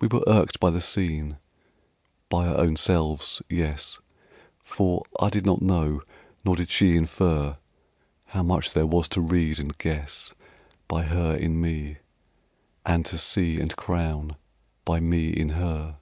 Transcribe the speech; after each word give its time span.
We 0.00 0.08
were 0.08 0.24
irked 0.26 0.58
by 0.58 0.70
the 0.70 0.80
scene, 0.80 1.36
by 2.28 2.48
our 2.48 2.56
own 2.58 2.74
selves; 2.74 3.40
yes, 3.48 4.00
For 4.64 5.04
I 5.20 5.30
did 5.30 5.46
not 5.46 5.62
know, 5.62 6.02
nor 6.44 6.56
did 6.56 6.70
she 6.70 6.96
infer 6.96 7.58
How 8.24 8.42
much 8.42 8.72
there 8.72 8.84
was 8.84 9.06
to 9.10 9.20
read 9.20 9.60
and 9.60 9.78
guess 9.78 10.34
By 10.88 11.04
her 11.04 11.36
in 11.36 11.60
me, 11.60 11.98
and 12.84 13.06
to 13.06 13.16
see 13.16 13.60
and 13.60 13.76
crown 13.76 14.34
By 14.84 14.98
me 14.98 15.30
in 15.30 15.50
her. 15.50 15.98